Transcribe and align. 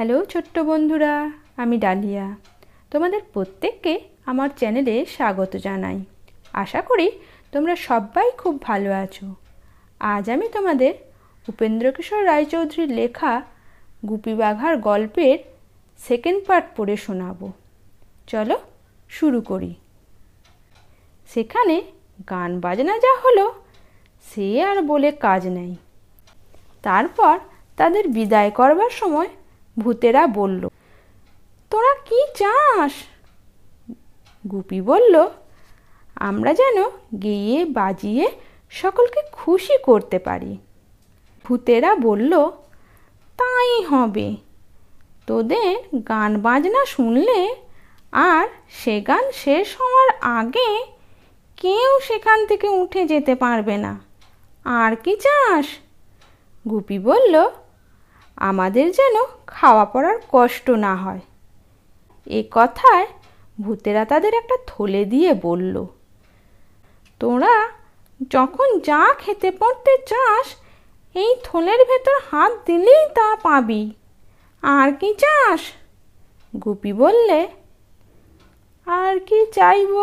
Hello 0.00 0.24
ছোট্ট 0.24 0.58
বন্ধুরা, 0.58 1.30
আমি 1.56 1.78
ডালিয়া। 1.78 2.36
তোমাদের 2.90 3.20
প্রত্যেককে 3.32 4.00
আমার 4.26 4.48
চ্যানেলে 4.56 5.06
স্বাগত 5.06 5.56
জানাই। 5.56 6.04
আশা 6.52 6.82
করি 6.82 7.10
তোমরা 7.52 7.76
সবাই 7.76 8.30
খুব 8.30 8.62
ভালো 8.62 8.92
আছো। 8.92 9.34
আজ 10.00 10.30
আমি 10.30 10.48
তোমাদের 10.48 10.94
উপেন্দ্রকিশোর 11.48 12.26
রায়চৌধুরীর 12.26 12.92
লেখা 12.92 13.42
গুপি 14.08 14.34
বাঘার 14.34 14.76
গল্পের 14.76 15.38
সেকেন্ড 15.98 16.44
পার্ট 16.46 16.66
পড়ে 16.76 16.96
শোনাবো। 16.96 17.52
চলো 18.26 18.58
শুরু 19.08 19.40
করি। 19.40 19.74
সেখানে 21.34 21.82
গান 22.30 22.60
বাজনা 22.60 22.98
যা 22.98 23.20
হলো, 23.24 23.62
সে 24.34 24.64
আর 24.64 24.82
বলে 24.82 25.12
কাজ 25.12 25.46
নেই। 25.46 25.76
তারপর 26.82 27.38
তাদের 27.76 28.08
বিদায় 28.08 28.50
করবার 28.50 28.90
সময় 28.90 29.28
ভূতেরা 29.80 30.22
বলল, 30.38 30.62
তোরা 31.70 31.92
কি 32.08 32.20
চাস? 32.34 32.92
গুপি 34.44 34.78
বলল, 34.80 35.14
আমরা 36.28 36.52
যেন 36.54 36.78
গেয়ে 37.22 37.58
বাজিয়ে 37.78 38.26
সকলকে 38.72 39.20
খুশি 39.32 39.76
করতে 39.82 40.18
পারি। 40.18 40.52
ভূতেরা 41.44 41.90
বলল, 42.06 42.32
তাই 43.38 43.72
হবে। 43.84 44.28
তোদের 45.26 45.74
গান 46.08 46.30
বাজনা 46.40 46.82
শুনলে 46.86 47.40
আর 48.12 48.46
সে 48.70 48.94
গান 49.00 49.24
শেষ 49.34 49.68
হওয়ার 49.80 50.10
আগে 50.38 50.70
কেউ 51.56 51.90
সেখান 52.00 52.38
থেকে 52.46 52.68
উঠে 52.82 53.02
যেতে 53.06 53.34
পারবে 53.34 53.76
না। 53.76 53.92
আর 54.64 54.92
কি 54.96 55.12
চাস? 55.16 55.66
গুপি 56.64 56.98
বলল 56.98 57.34
আমাদের 58.40 58.86
যেন 58.98 59.16
খাওয়া 59.54 59.84
পড়ার 59.92 60.18
কষ্ট 60.32 60.66
না 60.84 60.92
হয়। 61.02 61.22
এ 62.26 62.40
কথায় 62.56 63.06
ভূতেরা 63.58 64.02
তাদের 64.04 64.32
একটা 64.34 64.56
থলে 64.66 65.02
দিয়ে 65.12 65.30
বলল, 65.46 65.76
তোরা 67.20 67.56
যখন 68.34 68.68
যা 68.88 69.02
খেতে 69.18 69.50
পড়তে 69.50 69.92
চাস, 70.10 70.46
এই 71.14 71.30
থলের 71.44 71.80
ভেতর 71.90 72.16
হাত 72.30 72.52
দিলেই 72.66 73.04
তা 73.16 73.28
পাবি। 73.44 73.82
আর 74.62 74.88
কি 75.00 75.10
চাস? 75.22 75.60
গুপি 76.54 76.92
বললে, 77.02 77.40
আর 78.86 79.14
কি 79.28 79.38
চাইব 79.56 79.94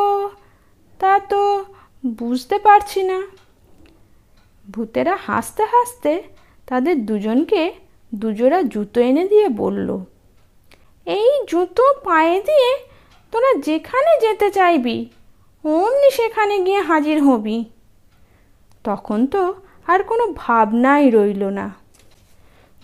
তা 0.99 1.13
তো 1.31 1.41
বুঝতে 2.03 2.57
পারছি 2.65 3.01
না। 3.09 3.19
ভূতেরা 4.65 5.15
হাসতে 5.27 5.63
হাসতে 5.73 6.11
তাদের 6.67 6.95
দুজনকে 7.05 7.63
দুজোড়া 8.19 8.59
জুতো 8.73 8.99
এনে 9.09 9.23
দিয়ে 9.31 9.47
বলল, 9.61 9.89
এই 11.07 11.29
জুতো 11.49 11.85
পায়ে 12.07 12.37
দিয়ে 12.47 12.71
তোরা 13.33 13.51
যেখানে 13.67 14.11
যেতে 14.23 14.47
চাইবি, 14.57 14.97
অমনি 15.63 16.09
সেখানে 16.19 16.55
গিয়ে 16.65 16.81
হাজির 16.89 17.17
হবি 17.27 17.57
তখন 18.85 19.19
তো 19.33 19.43
আর 19.91 19.99
কোনো 20.09 20.25
ভাবনাই 20.41 21.03
রইল 21.15 21.43
না। 21.59 21.67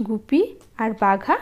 গুপি 0.08 0.42
আর 0.82 0.90
বাঘা 1.02 1.38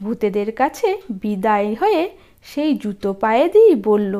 ভূতেদের 0.00 0.50
কাছে 0.60 0.88
বিদায় 1.22 1.70
হয়ে 1.80 2.02
সেই 2.50 2.70
জুতো 2.82 3.10
পায়ে 3.22 3.46
দিয়েই 3.54 3.76
বলল, 3.88 4.14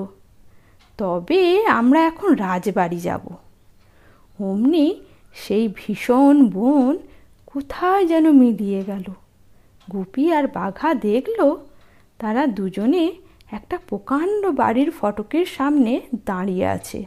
তবে 0.98 1.42
আমরা 1.78 2.00
এখন 2.11 2.28
রাজবাড়ি 2.44 2.98
যাব। 3.09 3.25
অমনি 4.39 4.87
সেই 5.42 5.64
ভীষণ 5.78 6.37
বন 6.56 6.94
কোথায় 7.56 8.04
যেন 8.12 8.26
মিলিয়ে 8.42 8.80
গেল। 8.84 9.06
গুপি 9.88 10.24
আর 10.36 10.44
বাঘা 10.58 10.90
দেখল 11.06 11.40
তারা 12.20 12.42
দুজনে 12.56 13.04
একটা 13.56 13.76
প্রকাণ্ড 13.88 14.42
বাড়ির 14.60 14.90
ফটকের 14.98 15.46
সামনে 15.56 15.92
দাঁড়িয়ে 16.28 16.66
আছে। 16.76 16.98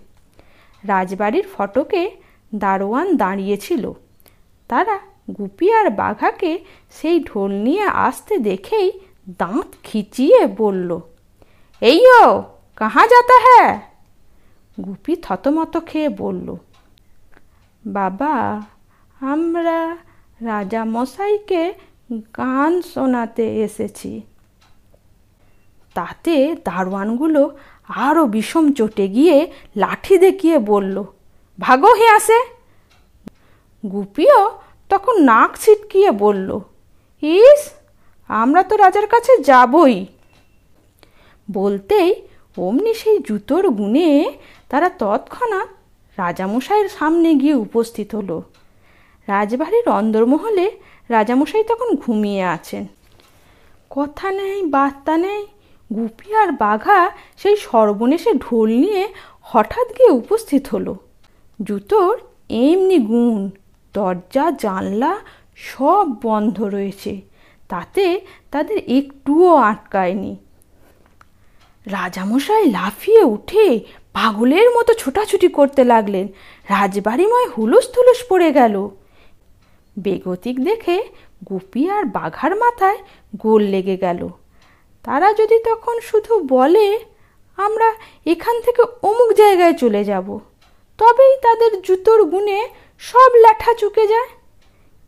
রাজবাড়ির 0.84 1.46
ফটকে 1.54 2.04
দারোয়ান 2.56 3.08
দাঁড়িয়েছিল 3.24 3.84
তারা 4.70 4.96
গুপি 5.38 5.68
আর 5.80 5.88
বাঘাকে 6.02 6.52
সেই 6.98 7.18
ঢোল 7.24 7.52
নিয়ে 7.66 7.86
আসতে 8.08 8.34
দেখেই 8.50 8.88
দাঁত 9.42 9.70
খিচিয়ে 9.84 10.42
বলল, 10.62 10.90
এই 11.82 12.02
ও, 12.22 12.26
কাহা 12.78 13.04
যাতা 13.12 13.38
হ্যাঁ 13.46 13.72
গুপি 14.78 15.14
থতমত 15.26 15.74
খেয়ে 15.90 16.10
বলল, 16.22 16.48
বাবা, 17.84 18.34
আমরা 19.22 19.80
রাজা 20.42 20.86
মশাইকে 20.86 21.74
গান 22.38 22.82
শোনাতে 22.82 23.46
এসেছি। 23.66 24.22
তাতে 25.96 26.56
দারোয়ানগুলো 26.66 27.58
আরও 27.90 28.28
বিষম 28.28 28.72
চটে 28.72 29.08
গিয়ে 29.08 29.52
লাঠি 29.76 30.18
দেখিয়ে 30.18 30.60
বলল, 30.60 31.04
ভাগো 31.60 31.94
হে 31.94 32.08
আসে 32.10 32.40
গুপিও 33.84 34.52
তখন 34.90 35.24
নাক 35.24 35.52
ছিটকিয়ে 35.58 36.12
বলল, 36.12 36.60
ইস, 37.24 37.62
আমরা 38.30 38.64
তো 38.64 38.76
রাজার 38.76 39.08
কাছে 39.08 39.38
যাবই। 39.44 40.06
বলতেই 41.52 42.10
অমনি 42.58 42.94
সেই 42.94 43.20
জুতোর 43.20 43.70
গুণে 43.70 44.32
তারা 44.70 44.90
তৎক্ষণাৎ 44.90 45.70
রাজামশাইয়ের 46.18 46.90
সামনে 46.90 47.36
গিয়ে 47.36 47.54
উপস্থিত 47.54 48.16
হলো। 48.16 48.38
রাজবাড়ির 49.30 49.88
অন্দরমহলে 50.00 50.66
রাজামশাই 51.10 51.64
তখন 51.64 51.90
ঘুমিয়ে 51.96 52.44
আছেন। 52.56 52.84
কথা 53.92 54.28
নেই, 54.32 54.60
বার্তা 54.76 55.16
নেই, 55.18 55.42
গুপি 55.90 56.30
আর 56.42 56.50
বাঘা 56.64 57.00
সেই 57.38 57.56
সর্বনেশে 57.68 58.32
ঢোল 58.46 58.70
নিয়ে 58.84 59.04
হঠাৎ 59.52 59.88
গিয়ে 59.98 60.12
উপস্থিত 60.22 60.64
হলো। 60.68 60.94
জুতোর 61.60 62.16
এমনি 62.66 62.98
গুণ, 63.10 63.42
দরজা, 63.94 64.46
জানলা 64.64 65.14
সব 65.72 66.06
বন্ধ 66.26 66.58
রয়েছে, 66.76 67.14
তাতে 67.70 68.06
তাদের 68.52 68.78
একটুও 68.98 69.50
আটকায়নি। 69.70 70.34
রাজামশাই 71.86 72.66
লাফিয়ে 72.78 73.24
উঠে 73.36 73.66
পাগলের 74.14 74.68
মতো 74.76 74.92
ছোটাছুটি 74.94 75.48
করতে 75.58 75.82
লাগলেন। 75.84 76.26
রাজবাড়িময় 76.70 77.48
হুলুস 77.54 77.86
থুলুস 77.94 78.20
পড়ে 78.30 78.50
গেল। 78.54 78.76
বেগতিক 80.00 80.56
দেখে 80.64 80.98
গুপি 81.50 81.84
আর 81.90 82.04
বাঘার 82.18 82.54
মাথায় 82.56 83.00
গোল 83.38 83.62
লেগে 83.64 83.98
গেল। 83.98 84.22
তারা 85.06 85.34
যদি 85.34 85.58
তখন 85.64 85.96
শুধু 86.00 86.34
বলে, 86.48 86.88
আমরা 87.58 87.90
এখান 88.26 88.56
থেকে 88.62 88.82
অমুক 89.04 89.30
জায়গায় 89.34 89.74
চলে 89.74 90.02
যাব 90.04 90.28
তবেই 91.00 91.34
তাদের 91.38 91.72
জুতোর 91.82 92.22
গুণে 92.24 92.60
সব 93.00 93.30
ল্যাঠা 93.36 93.72
চুকে 93.74 94.06
যায়। 94.08 94.30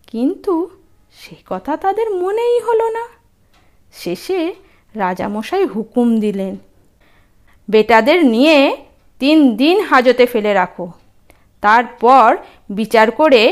কিন্তু 0.08 0.70
সে 1.20 1.36
কথা 1.50 1.74
তাদের 1.78 2.08
মনেই 2.12 2.60
হলো 2.60 2.88
না। 2.90 3.04
শেষে 3.94 4.40
রাজামশাই 4.96 5.66
হুকুম 5.66 6.08
দিলেন, 6.20 6.54
বেটাদের 7.70 8.20
নিয়ে 8.26 8.58
তিন 9.22 9.38
দিন 9.56 9.78
হাজতে 9.80 10.26
ফেলে 10.26 10.52
রাখো। 10.54 10.86
তারপর 11.64 12.28
বিচার 12.70 13.08
করে 13.12 13.44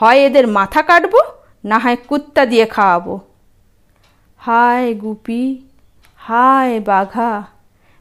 হয় 0.00 0.18
এদের 0.18 0.46
মাথা 0.48 0.82
কাটবো, 0.82 1.20
না 1.64 1.78
হয় 1.78 1.96
কুত্তা 2.08 2.46
দিয়ে 2.46 2.66
খাওয়াবো। 2.66 3.20
হায় 4.38 4.94
গুপি, 4.94 5.62
হায় 6.16 6.80
বাঘা। 6.80 7.44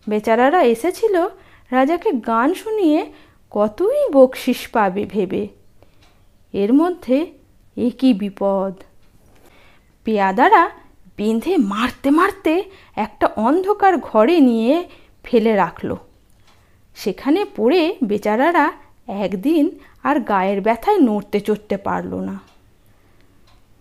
বেচারারা 0.09 0.63
এসেছিল 0.63 1.15
রাজাকে 1.71 2.11
গান 2.11 2.53
শুনিয়ে 2.53 3.11
কতই 3.51 4.09
বকশিস 4.13 4.67
পাবে 4.67 5.03
ভেবে। 5.05 5.47
এর 6.53 6.73
মধ্যে 6.73 7.17
একই 7.77 8.13
বিপদ। 8.13 8.73
পেয়াদারা 10.05 10.63
বেঁধে 11.17 11.57
মারতে 11.57 12.09
মারতে 12.09 12.63
একটা 12.95 13.25
অন্ধকার 13.35 13.97
ঘরে 13.97 14.39
নিয়ে 14.39 14.89
ফেলে 15.23 15.55
রাখল। 15.55 15.95
সেখানে 16.95 17.45
পড়ে 17.55 17.95
বেচারারা 18.03 18.71
একদিন 19.07 19.79
আর 20.09 20.15
গায়ের 20.31 20.59
ব্যথায় 20.67 20.99
নড়তে 21.07 21.39
চড়তে 21.47 21.75
পারল 21.87 22.11
না। 22.29 22.35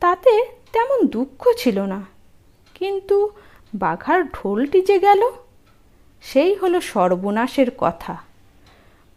তাতে 0.02 0.32
তেমন 0.74 0.98
দুঃখ 1.14 1.40
ছিল 1.60 1.78
না, 1.92 2.00
কিন্তু 2.78 3.16
বাঘার 3.82 4.20
ঢোলটি 4.36 4.80
যে 4.88 4.96
গেল, 5.06 5.22
সেই 6.22 6.52
হলো 6.60 6.78
সর্বনাশের 6.92 7.70
কথা। 7.82 8.14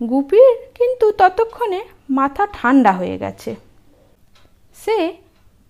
গুপির 0.01 0.53
কিন্তু 0.77 1.05
ততক্ষণে 1.19 1.81
মাথা 2.17 2.43
ঠান্ডা 2.57 2.91
হয়ে 2.99 3.17
গেছে। 3.23 3.51
সে 4.75 4.97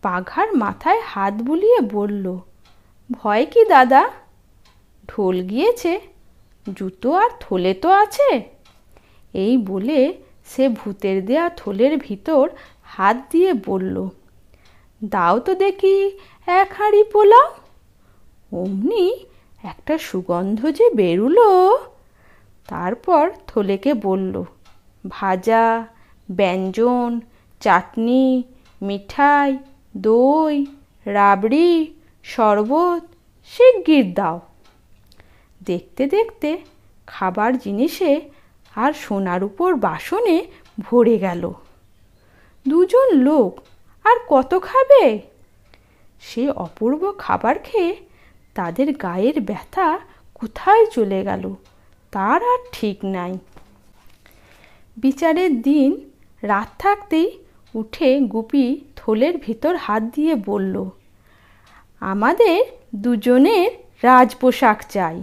বাঘার 0.04 0.50
মাথায় 0.64 1.02
হাত 1.12 1.34
বুলিয়ে 1.48 1.80
বলল, 1.96 2.26
ভয় 3.10 3.46
কি 3.54 3.62
দাদা? 3.74 4.04
ঢোল 5.10 5.38
গিয়েছে, 5.52 5.94
জুতো 6.78 7.10
আর 7.24 7.32
থলে 7.44 7.74
তো 7.84 7.90
আছে? 8.04 8.30
এই 9.34 9.54
বলে 9.70 10.00
সে 10.52 10.64
ভূতের 10.80 11.18
দেয়া 11.28 11.46
থলের 11.60 11.94
ভিতর 12.08 12.44
হাত 12.96 13.18
দিয়ে 13.32 13.52
বলল, 13.68 13.96
দাও 15.02 15.36
তো 15.46 15.52
দেখি 15.64 15.96
এক 16.62 16.70
হাঁড়ি 16.78 17.02
পোলাও। 17.14 17.48
অমনি 18.62 19.06
একটা 19.72 19.96
সুগন্ধ 20.08 20.60
যে 20.78 20.86
বেরুলো, 21.00 21.50
তারপর 22.70 23.24
থলেকে 23.48 23.92
বলল, 24.08 24.36
ভাজা, 25.04 25.68
ব্যঞ্জন, 26.30 27.10
চাটনি, 27.62 28.26
মিঠাই, 28.82 29.52
দই, 30.08 30.56
রাবড়ি, 31.06 31.72
শরবত 32.26 33.04
শিগগির 33.52 34.08
দাও। 34.18 34.38
দেখতে 35.62 36.04
দেখতে 36.16 36.50
খাবার 37.08 37.52
জিনিসে 37.64 38.12
আর 38.84 38.92
সোনার 39.04 39.42
উপর 39.50 39.70
বাসনে 39.86 40.38
ভরে 40.80 41.16
গেল। 41.18 41.44
দুজন 42.66 43.08
লোক, 43.28 43.52
আর 44.06 44.18
কত 44.30 44.52
খাবে? 44.68 45.04
সে 46.22 46.44
অপূর্ব 46.66 47.02
খাবার 47.18 47.56
খেয়ে 47.60 47.94
তাদের 48.56 48.88
গায়ের 48.98 49.38
ব্যথা 49.50 49.88
কোথায় 50.40 50.86
চলে 50.96 51.20
গেল, 51.30 51.44
তার 52.14 52.40
আর 52.54 52.62
ঠিক 52.72 52.98
নাই। 53.16 53.34
বিচারের 54.98 55.52
দিন 55.62 55.90
রাত 56.44 56.70
থাকতেই 56.80 57.30
উঠে 57.74 58.10
গুপি 58.34 58.66
থলের 58.96 59.36
ভিতর 59.38 59.74
হাত 59.86 60.04
দিয়ে 60.16 60.34
বলল, 60.50 60.76
আমাদের 62.02 62.60
দুজনের 62.96 63.70
রাজপোশাক 64.04 64.80
চাই। 64.90 65.18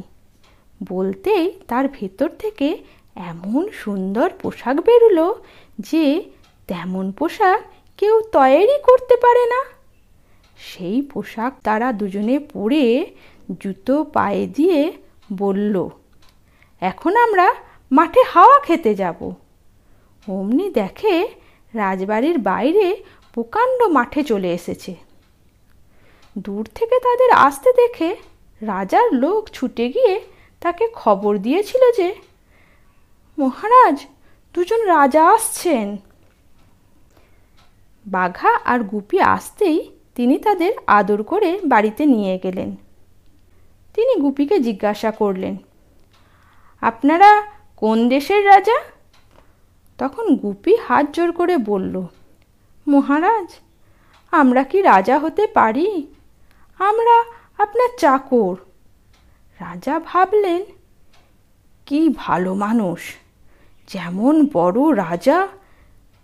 বলতেই 0.81 1.45
তার 1.69 1.85
ভেতর 1.99 2.29
থেকে 2.43 2.69
এমন 3.17 3.63
সুন্দর 3.83 4.29
পোশাক 4.41 4.77
বেরুলো 4.87 5.27
যে 5.81 6.05
তেমন 6.69 7.07
পোশাক 7.19 7.61
কেউ 7.99 8.15
তৈরি 8.37 8.77
করতে 8.89 9.15
পারে 9.25 9.45
না। 9.53 9.61
সেই 10.59 10.99
পোশাক 11.13 11.53
তারা 11.67 11.89
দুজনে 11.93 12.37
পরে 12.55 12.85
জুতো 13.61 13.95
পায়ে 14.17 14.45
দিয়ে 14.57 14.81
বলল, 15.33 15.75
এখন 16.83 17.13
আমরা 17.25 17.47
মাঠে 17.91 18.23
হাওয়া 18.33 18.59
খেতে 18.67 18.93
যাব। 18.95 19.19
অমনি 20.27 20.67
দেখে 20.81 21.15
রাজবাড়ির 21.75 22.39
বাইরে 22.51 22.87
প্রকাণ্ড 23.35 23.79
মাঠে 23.97 24.21
চলে 24.31 24.51
এসেছে। 24.59 24.93
দূর 26.37 26.65
থেকে 26.75 26.97
তাদের 27.07 27.31
আসতে 27.47 27.71
দেখে 27.81 28.11
রাজার 28.61 29.07
লোক 29.23 29.43
ছুটে 29.53 29.87
গিয়ে 29.95 30.15
তাকে 30.63 30.85
খবর 30.95 31.33
দিয়েছিল 31.39 31.83
যে 31.99 32.09
মহারাজ, 33.39 33.97
দুজন 34.55 34.81
রাজা 34.87 35.23
আসছেন। 35.35 35.89
বাঘা 38.07 38.53
আর 38.65 38.81
গুপি 38.83 39.19
আসতেই 39.35 39.79
তিনি 40.15 40.37
তাদের 40.39 40.73
আদর 40.99 41.21
করে 41.23 41.51
বাড়িতে 41.65 42.03
নিয়ে 42.07 42.35
গেলেন। 42.43 42.71
তিনি 43.95 44.13
গুপিকে 44.23 44.57
জিজ্ঞাসা 44.59 45.11
করলেন, 45.11 45.55
আপনারা 46.83 47.31
কোন 47.77 47.99
দেশের 48.09 48.43
রাজা? 48.47 48.79
তখন 49.99 50.27
গুপি 50.37 50.73
হাত 50.87 51.07
জোর 51.13 51.31
করে 51.33 51.55
বলল, 51.71 51.95
মহারাজ, 52.87 53.49
আমরা 54.33 54.63
কি 54.65 54.79
রাজা 54.83 55.17
হতে 55.19 55.45
পারি? 55.47 55.89
আমরা 56.81 57.17
আপনার 57.59 57.91
চাকর। 57.99 58.55
রাজা 59.61 59.95
ভাবলেন, 60.01 60.63
কি 61.87 62.01
ভালো 62.17 62.51
মানুষ। 62.55 63.01
যেমন 63.89 64.35
বড় 64.53 64.81
রাজা, 65.05 65.39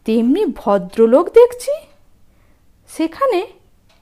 তেমনি 0.07 0.43
ভদ্রলোক 0.61 1.27
দেখছি। 1.39 1.75
সেখানে 2.89 3.41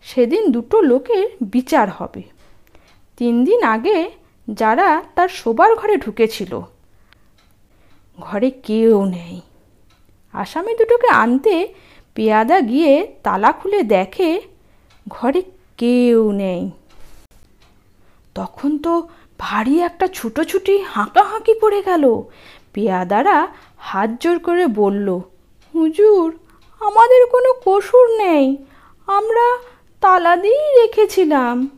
সেদিন 0.06 0.42
দুটো 0.54 0.76
লোকের 0.90 1.26
বিচার 1.54 1.86
হবে। 1.90 2.22
তিন 3.18 3.34
দিন 3.44 3.60
আগে 3.74 3.98
যারা 4.48 4.88
তার 5.16 5.30
শোবার 5.40 5.70
ঘরে 5.80 5.96
ঢুকেছিল, 5.96 6.52
ঘরে 8.18 8.48
কেউ 8.68 8.96
নেই। 9.16 9.36
আসামি 10.34 10.72
দুটোকে 10.78 11.08
আনতে 11.22 11.54
পেয়াদা 12.16 12.58
গিয়ে 12.60 12.92
তালা 13.24 13.50
খুলে 13.52 13.80
দেখে, 13.94 14.30
ঘরে 15.06 15.40
কেউ 15.80 16.20
নেই। 16.42 16.62
তখন 18.34 18.70
তো 18.84 18.92
ভারী 19.38 19.74
একটা 19.88 20.06
ছুটোছুটি 20.16 20.74
হাঁকাহাঁকি 20.92 21.54
পড়ে 21.62 21.80
গেল। 21.82 22.04
পেয়াদারা 22.78 23.48
হাত 23.78 24.10
জোর 24.20 24.38
করে 24.38 24.66
বলল, 24.66 25.20
হুজুর, 25.74 26.38
আমাদের 26.80 27.26
কোনো 27.26 27.54
কসুর 27.66 28.06
নেই। 28.16 28.56
আমরা 29.06 29.58
তালা 30.00 30.36
দিয়েই 30.36 30.80
রেখেছিলাম। 30.80 31.68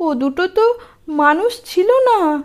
ও 0.00 0.14
দুটো 0.14 0.46
তো 0.46 0.74
মানুষ 1.08 1.60
ছিল 1.64 1.90
না। 1.90 2.42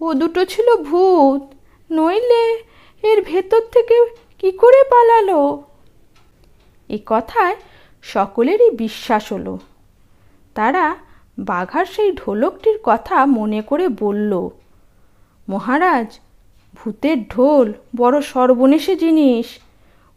ও 0.00 0.14
দুটো 0.14 0.44
ছিল 0.44 0.76
ভূত। 0.76 1.54
নইলে 1.92 2.62
এর 3.02 3.22
ভেতর 3.22 3.60
থেকে 3.60 4.06
কি 4.38 4.50
করে 4.50 4.84
পালালো? 4.84 5.62
এ 6.88 6.98
কথায় 7.06 7.56
সকলেরই 8.02 8.70
বিশ্বাস 8.70 9.32
হলো। 9.32 9.58
তারা 10.54 10.96
বাঘার 11.38 11.86
সেই 11.86 12.12
ঢোলকটির 12.12 12.78
কথা 12.82 13.26
মনে 13.26 13.62
করে 13.62 13.88
বলল, 13.88 14.48
মহারাজ 15.48 16.18
ভূতের 16.74 17.28
ঢোল, 17.28 17.72
বড় 17.96 18.20
সর্বনেশে 18.20 18.96
জিনিস। 18.96 19.46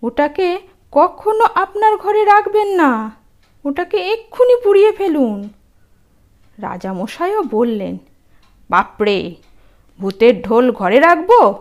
ওটাকে 0.04 0.60
কখনো 0.92 1.48
আপনার 1.56 1.98
ঘরে 1.98 2.25
রাখবেন 2.25 2.68
না। 2.68 3.12
ওটাকে 3.66 3.98
এক্ষুনি 3.98 4.56
পুড়িয়ে 4.63 4.92
ফেলুন। 4.92 5.50
রাজামশাইও 6.57 7.44
বললেন, 7.44 7.98
বাপরে, 8.69 9.36
ভূতের 10.00 10.42
ঢোল 10.42 10.72
ঘরে 10.72 11.00
রাখব? 11.00 11.54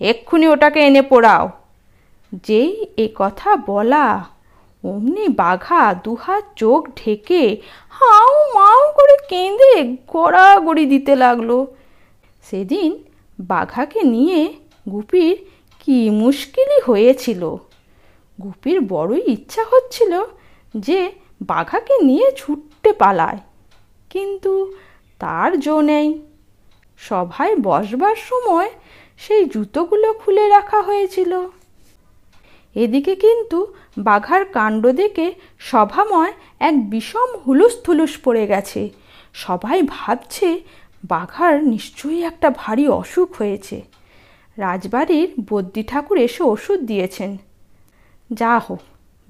এক্ষুনি 0.00 0.48
ওটাকে 0.48 0.80
এনে 0.80 1.02
পোড়াও। 1.02 1.50
যেই 2.32 2.86
এ 2.96 3.08
কথা 3.14 3.56
বলা, 3.56 4.24
অমনি 4.84 5.28
বাঘা 5.28 5.94
দুহাত 5.94 6.44
চোখ 6.56 6.88
ঢেকে 6.96 7.60
হাউ 7.90 8.58
মাউ 8.58 8.92
করে 8.92 9.16
কেঁদে 9.28 9.96
গড়াগড়ি 10.12 10.86
দিতে 10.86 11.16
লাগল। 11.16 11.66
সেদিন 12.50 13.04
বাঘাকে 13.38 14.00
নিয়ে 14.14 14.40
গুপির 14.92 15.36
কি 15.80 15.98
মুশকিলই 16.22 16.80
হয়েছিল। 16.88 17.42
গুপির 18.38 18.78
বড়ই 18.92 19.22
ইচ্ছা 19.34 19.62
হচ্ছিল 19.70 20.12
যে 20.74 21.00
বাঘাকে 21.42 21.94
নিয়ে 22.08 22.28
ছুটতে 22.36 22.90
পালায়, 22.92 23.40
কিন্তু 24.10 24.52
তার 25.20 25.50
জো 25.64 25.76
নেই। 25.80 26.08
সভায় 27.00 27.54
বসবার 27.66 28.16
সময় 28.30 28.70
সেই 29.18 29.42
জুতোগুলো 29.52 30.08
খুলে 30.20 30.44
রাখা 30.48 30.80
হয়েছিল। 30.82 31.32
এদিকে 32.76 33.14
কিন্তু 33.24 33.58
বাঘার 33.98 34.42
কাণ্ড 34.56 34.82
দেখে 35.00 35.26
সভাময় 35.70 36.32
এক 36.68 36.74
বিষম 36.90 37.28
হুলুস 37.42 37.74
থুলুস 37.84 38.12
পড়ে 38.24 38.44
গেছে। 38.46 38.82
সবাই 39.34 39.78
ভাবছে 39.94 40.48
বাঘার 41.08 41.64
নিশ্চয়ই 41.64 42.22
একটা 42.22 42.50
ভারী 42.50 42.88
অসুখ 42.88 43.28
হয়েছে। 43.38 43.82
রাজবাড়ির 44.56 45.28
বদ্যি 45.50 45.82
ঠাকুর 45.82 46.18
এসে 46.18 46.42
ওষুধ 46.42 46.80
দিয়েছেন। 46.80 47.36
যা 48.30 48.58
হোক, 48.58 48.78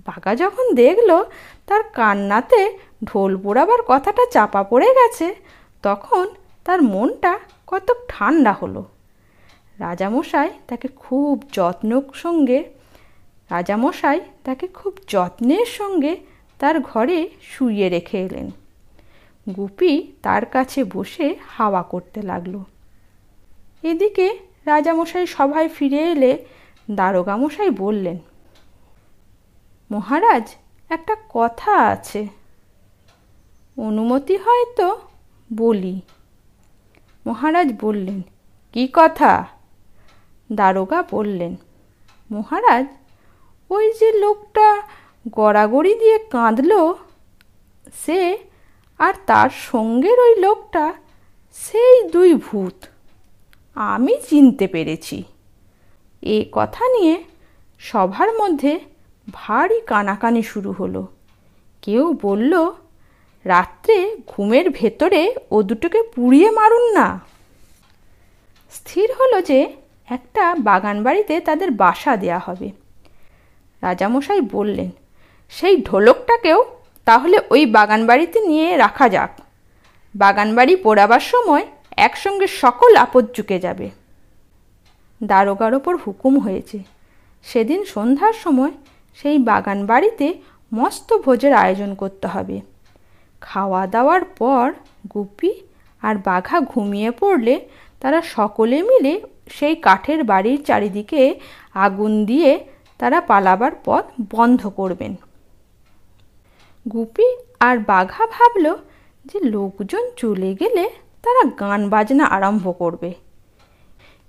বাঘা 0.06 0.35
যখন 0.35 0.75
দেখল, 0.75 1.25
তার 1.66 1.83
কান্নাতে 1.83 2.78
ঢোল 3.04 3.37
পোড়াবার 3.37 3.80
কথাটা 3.87 4.23
চাপা 4.30 4.62
পড়ে 4.62 4.87
গেছে, 4.87 5.35
তখন 5.83 6.28
তার 6.64 6.83
মনটা 6.83 7.38
কত 7.66 7.88
ঠান্ডা 8.09 8.52
হলো। 8.52 8.85
রাজামশাই 9.78 10.50
তাকে 10.68 10.88
খুব 10.88 11.42
যত্ন 11.52 11.90
সঙ্গে, 12.14 12.59
রাজামশাই 13.50 14.21
তাকে 14.45 14.66
খুব 14.68 14.92
যত্নের 15.09 15.66
সঙ্গে 15.66 16.16
তার 16.59 16.80
ঘরে 16.80 17.28
শুইয়ে 17.42 17.88
রেখে 17.88 18.18
এলেন। 18.21 18.50
গুপি 19.55 20.12
তার 20.23 20.47
কাছে 20.47 20.85
বসে 20.85 21.37
হাওয়া 21.49 21.83
করতে 21.83 22.23
লাগল। 22.23 22.55
এদিকে 23.83 24.38
রাজামশাই 24.67 25.26
সভায় 25.26 25.69
ফিরে 25.69 26.00
এলে 26.12 26.33
দারোগামশাই 26.91 27.71
বললেন, 27.71 28.19
মহারাজ, 29.91 30.55
একটা 30.91 31.17
কথা 31.29 31.73
আছে। 31.73 32.26
অনুমতি 33.76 34.37
হয় 34.37 34.65
তো 34.76 34.88
বলি। 35.50 36.00
মহারাজ 37.26 37.69
বললেন, 37.81 38.23
কি 38.73 38.88
কথা? 38.93 39.47
দারোগা 40.53 41.00
বললেন, 41.11 41.57
মহারাজ, 42.31 42.87
ওই 43.71 43.93
যে 44.00 44.09
লোকটা 44.12 44.83
গড়াগড়ি 45.33 45.95
দিয়ে 45.95 46.19
কাঁদল, 46.19 46.73
সে 48.05 48.38
আর 48.99 49.15
তার 49.26 49.50
সঙ্গের 49.50 50.21
ওই 50.21 50.41
লোকটা, 50.41 50.95
সেই 51.55 52.09
দুই 52.09 52.35
ভূত। 52.35 52.85
আমি 53.75 54.17
চিনতে 54.29 54.67
পেরেছি। 54.67 55.23
এ 56.23 56.45
কথা 56.53 56.88
নিয়ে 56.88 57.25
সভার 57.79 58.35
মধ্যে 58.35 58.81
ভারী 59.33 59.81
কানাকানি 59.81 60.43
শুরু 60.43 60.73
হলো। 60.73 61.07
কেউ 61.83 62.19
বলল, 62.23 62.71
রাত্রে 63.45 64.17
ঘুমের 64.26 64.71
ভেতরে 64.71 65.35
ও 65.50 65.62
দুটোকে 65.62 66.03
পুড়িয়ে 66.03 66.50
মারুন 66.50 66.93
না। 66.93 67.21
স্থির 68.73 69.12
হলো 69.12 69.43
যে 69.43 69.73
একটা 70.11 70.55
বাগান 70.55 71.03
বাড়িতে 71.03 71.41
তাদের 71.41 71.71
বাসা 71.71 72.17
দেয়া 72.17 72.38
হবে। 72.38 72.71
রাজামশাই 73.83 74.41
বললেন, 74.41 74.91
সেই 75.50 75.83
ঢোলকটাকেও 75.83 76.65
তাহলে 77.07 77.37
ওই 77.51 77.67
বাগান 77.67 78.07
বাড়িতে 78.07 78.41
নিয়ে 78.41 78.77
রাখা 78.77 79.09
যাক। 79.09 79.33
বাগান 80.15 80.55
বাড়ি 80.55 80.77
পোড়াবার 80.77 81.21
সময় 81.21 81.67
একসঙ্গে 81.97 82.47
সকল 82.47 82.97
আপদ 82.97 83.25
চুকে 83.35 83.59
যাবে। 83.59 83.91
দারোগার 85.23 85.75
ওপর 85.75 85.97
হুকুম 85.97 86.39
হয়েছে। 86.39 86.79
সেদিন 87.45 87.85
সন্ধ্যার 87.85 88.33
সময় 88.33 88.73
সেই 89.19 89.39
বাগান 89.39 89.87
বাড়িতে 89.87 90.35
মস্ত 90.75 91.09
ভোজের 91.19 91.55
আয়োজন 91.55 91.95
করতে 91.95 92.27
হবে। 92.29 92.61
খাওয়া 93.41 93.87
দাওয়ার 93.87 94.25
পর 94.25 94.73
গুপি 95.15 95.53
আর 96.03 96.15
বাঘা 96.25 96.61
ঘুমিয়ে 96.61 97.11
পড়লে 97.11 97.55
তারা 98.01 98.23
সকলে 98.23 98.83
মিলে 98.83 99.21
সেই 99.51 99.75
কাঠের 99.77 100.25
বাড়ির 100.25 100.65
চারিদিকে 100.65 101.41
আগুন 101.75 102.13
দিয়ে 102.25 102.51
তারা 102.99 103.21
পালাবার 103.21 103.73
পথ 103.85 104.05
বন্ধ 104.31 104.67
করবেন। 104.69 105.13
গুপি 106.93 107.37
আর 107.61 107.78
বাঘা 107.78 108.26
ভাবল 108.26 108.76
যে 109.25 109.40
লোকজন 109.40 110.11
চলে 110.16 110.55
গেলে 110.55 110.90
তারা 111.23 111.50
গান 111.50 111.88
বাজনা 111.88 112.25
আরম্ভ 112.25 112.75
করবে। 112.78 113.14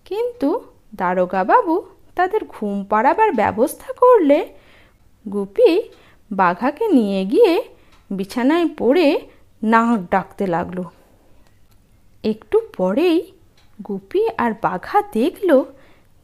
কিন্তু 0.06 0.64
দারোগাবাবু 0.96 1.86
তাদের 2.16 2.42
ঘুম 2.46 2.84
পাড়াবার 2.84 3.32
ব্যবস্থা 3.32 3.94
করলে 3.94 4.54
গুপি 5.32 5.82
বাঘাকে 6.32 6.88
নিয়ে 6.88 7.26
গিয়ে 7.26 7.64
বিছানায় 8.12 8.70
পড়ে 8.78 9.22
নাক 9.64 10.00
ডাকতে 10.12 10.48
লাগল। 10.48 10.84
একটু 12.24 12.62
পরেই 12.78 13.32
গুপি 13.88 14.30
আর 14.38 14.52
বাঘা 14.62 15.02
দেখল 15.02 15.64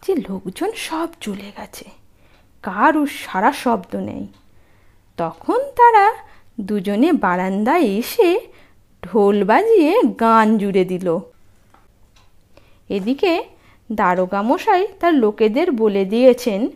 যে 0.07 0.15
লোকজন 0.15 0.71
সব 0.75 1.07
চলে 1.21 1.51
গেছে। 1.57 1.85
কারও 2.63 3.05
সারা 3.05 3.51
শব্দ 3.51 3.95
নেই। 3.95 4.27
তখন 5.17 5.59
তারা 5.59 6.13
দুজনে 6.61 7.11
বারান্দায় 7.11 7.81
এসে 7.81 8.39
ঢোল 9.03 9.43
বাজিয়ে 9.43 10.01
গান 10.01 10.57
জুড়ে 10.57 10.85
দিল। 10.85 11.19
এদিকে 12.89 13.43
দারোগা 13.91 14.41
মশাই 14.41 14.87
তার 14.99 15.13
লোকেদের 15.13 15.71
বলে 15.71 16.05
দিয়েছেন, 16.05 16.69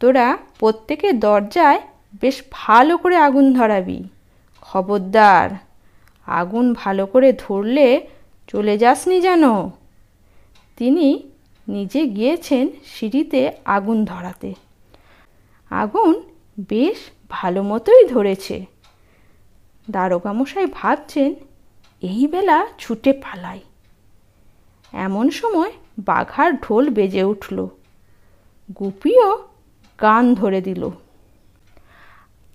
তোরা 0.00 0.38
প্রত্যেকে 0.58 1.12
দরজায় 1.12 1.80
বেশ 2.20 2.42
ভালো 2.50 2.98
করে 2.98 3.16
আগুন 3.16 3.52
ধরাবি। 3.52 4.04
খবরদার, 4.60 5.50
আগুন 6.26 6.72
ভালো 6.72 7.06
করে 7.06 7.32
ধরলে 7.32 8.06
চলে 8.46 8.78
যাসনি 8.78 9.20
যেন। 9.20 9.70
তিনি 10.76 11.22
নিজে 11.68 12.06
গিয়েছেন 12.06 12.68
সিঁড়িতে 12.84 13.52
আগুন 13.64 14.04
ধরাতে। 14.04 14.54
আগুন 15.70 16.22
বেশ 16.58 16.98
ভালো 17.28 17.62
মতোই 17.62 18.02
ধরেছে। 18.06 18.66
দারোগামশাই 19.90 20.66
ভাবছেন, 20.72 21.34
এই 22.02 22.26
বেলা 22.26 22.66
ছুটে 22.78 23.12
পালাই। 23.12 23.60
এমন 24.92 25.30
সময় 25.30 25.72
বাঘার 25.98 26.50
ঢোল 26.60 26.84
বেজে 26.90 27.22
উঠল। 27.22 27.56
গুপিও 28.80 29.30
গান 29.98 30.34
ধরে 30.34 30.60
দিল। 30.60 30.90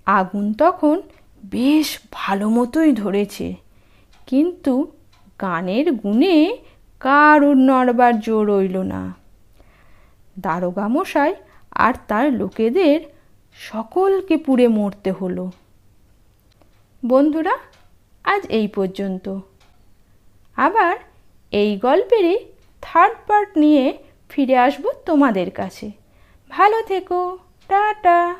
আগুন 0.06 0.52
তখন 0.52 0.96
বেশ 1.44 1.98
ভালো 2.12 2.46
মতোই 2.48 2.92
ধরেছে, 2.92 3.54
কিন্তু 4.26 4.92
গানের 5.40 5.92
গুণে 5.92 6.36
কারুর 7.00 7.56
নড়বার 7.56 8.20
জোর 8.20 8.46
রইল 8.46 8.76
না। 8.82 9.02
দারোগামশাই 10.38 11.34
আর 11.70 11.94
তার 12.08 12.32
লোকেদের 12.32 13.00
সকলকে 13.58 14.36
পুড়ে 14.36 14.68
মরতে 14.68 15.10
হলো। 15.12 15.50
বন্ধুরা, 17.06 17.58
আজ 18.24 18.46
এই 18.46 18.68
পর্যন্ত। 18.68 19.38
আবার 20.56 20.96
এই 21.50 21.76
গল্পেরই 21.76 22.38
থার্ড 22.82 23.16
পার্ট 23.26 23.58
নিয়ে 23.58 23.98
ফিরে 24.28 24.56
আসব 24.58 24.90
তোমাদের 25.06 25.50
কাছে। 25.50 25.90
ভালো 26.50 26.82
থেকো, 26.82 27.38
টাটা। 27.68 28.36